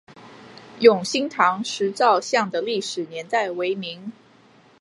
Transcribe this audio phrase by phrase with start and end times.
[0.79, 4.11] 永兴堂石造像的历史年代为明。